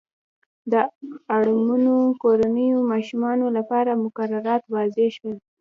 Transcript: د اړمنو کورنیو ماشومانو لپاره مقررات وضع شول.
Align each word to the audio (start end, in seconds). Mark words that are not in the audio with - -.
د 0.71 0.73
اړمنو 1.37 1.97
کورنیو 2.21 2.79
ماشومانو 2.91 3.45
لپاره 3.57 4.01
مقررات 4.03 4.63
وضع 4.73 5.07
شول. 5.15 5.35